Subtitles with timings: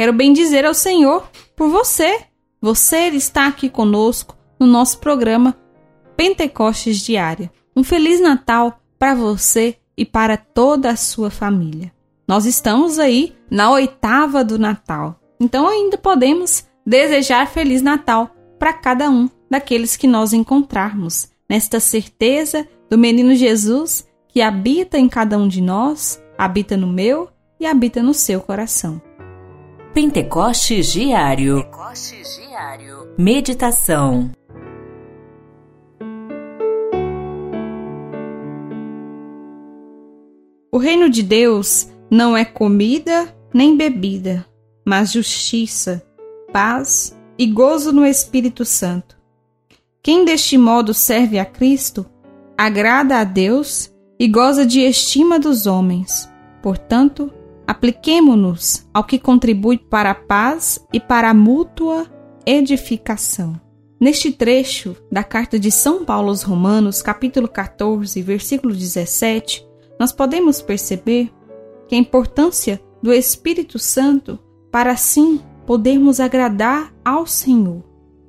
[0.00, 2.20] quero bem dizer ao Senhor por você.
[2.58, 5.54] Você está aqui conosco no nosso programa
[6.16, 7.52] Pentecostes Diária.
[7.76, 11.92] Um feliz Natal para você e para toda a sua família.
[12.26, 19.10] Nós estamos aí na oitava do Natal, então ainda podemos desejar Feliz Natal para cada
[19.10, 25.46] um daqueles que nós encontrarmos, nesta certeza do menino Jesus que habita em cada um
[25.46, 27.28] de nós, habita no meu
[27.60, 29.09] e habita no seu coração.
[29.92, 31.64] Pentecostes Diário.
[31.64, 33.08] Pentecostes Diário.
[33.18, 34.30] Meditação.
[40.70, 44.46] O reino de Deus não é comida nem bebida,
[44.86, 46.00] mas justiça,
[46.52, 49.18] paz e gozo no Espírito Santo.
[50.00, 52.06] Quem deste modo serve a Cristo
[52.56, 56.30] agrada a Deus e goza de estima dos homens.
[56.62, 57.32] Portanto,
[57.70, 62.04] apliquemo-nos ao que contribui para a paz e para a mútua
[62.44, 63.60] edificação.
[64.00, 69.64] Neste trecho da carta de São Paulo aos Romanos, capítulo 14, versículo 17,
[70.00, 71.30] nós podemos perceber
[71.86, 74.36] que a importância do Espírito Santo
[74.72, 77.84] para assim podermos agradar ao Senhor.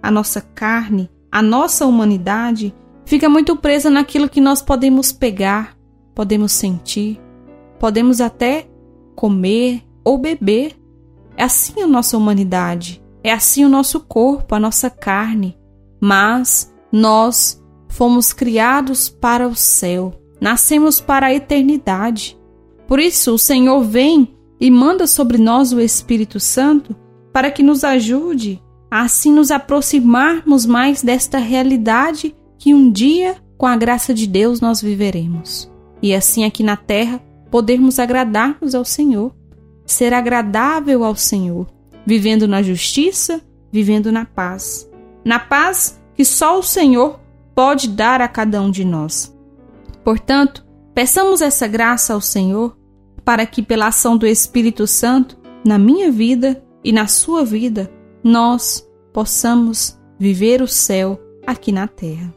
[0.00, 2.72] A nossa carne, a nossa humanidade
[3.04, 5.76] fica muito presa naquilo que nós podemos pegar,
[6.14, 7.20] podemos sentir,
[7.80, 8.68] podemos até
[9.14, 10.76] comer ou beber.
[11.36, 15.58] É assim a nossa humanidade, é assim o nosso corpo, a nossa carne.
[16.00, 22.38] Mas nós fomos criados para o céu, nascemos para a eternidade.
[22.86, 26.94] Por isso, o Senhor vem e manda sobre nós o Espírito Santo
[27.32, 33.66] para que nos ajude a assim nos aproximarmos mais desta realidade que um dia, com
[33.66, 35.70] a graça de Deus, nós viveremos.
[36.00, 37.20] E assim aqui na terra,
[37.54, 39.32] podermos agradarmos ao Senhor,
[39.86, 41.68] ser agradável ao Senhor,
[42.04, 44.90] vivendo na justiça, vivendo na paz.
[45.24, 47.20] Na paz que só o Senhor
[47.54, 49.32] pode dar a cada um de nós.
[50.02, 52.76] Portanto, peçamos essa graça ao Senhor
[53.24, 57.88] para que, pela ação do Espírito Santo, na minha vida e na sua vida,
[58.24, 62.34] nós possamos viver o céu aqui na terra.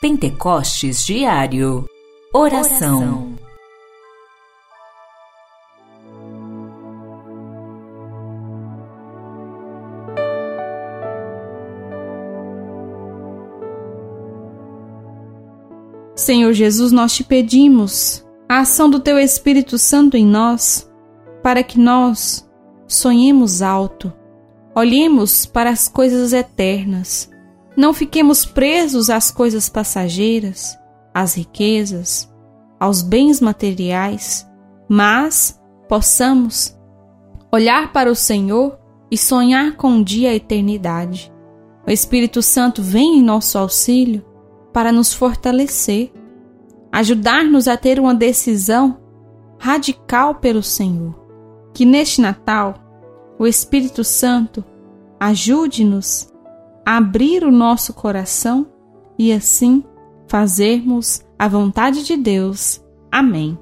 [0.00, 1.84] Pentecostes Diário.
[2.32, 3.27] Oração.
[16.18, 20.90] Senhor Jesus, nós te pedimos a ação do Teu Espírito Santo em nós,
[21.42, 22.48] para que nós
[22.86, 24.12] sonhemos alto,
[24.74, 27.30] olhemos para as coisas eternas
[27.78, 30.76] não fiquemos presos às coisas passageiras,
[31.14, 32.28] às riquezas,
[32.80, 34.44] aos bens materiais,
[34.88, 36.76] mas possamos
[37.52, 38.76] olhar para o Senhor
[39.08, 41.32] e sonhar com um dia a eternidade.
[41.86, 44.24] O Espírito Santo vem em nosso auxílio
[44.78, 46.12] para nos fortalecer,
[46.92, 49.00] ajudar-nos a ter uma decisão
[49.58, 51.18] radical pelo Senhor.
[51.74, 52.74] Que neste Natal
[53.40, 54.64] o Espírito Santo
[55.18, 56.32] ajude-nos
[56.86, 58.68] abrir o nosso coração
[59.18, 59.82] e assim
[60.28, 62.80] fazermos a vontade de Deus.
[63.10, 63.58] Amém.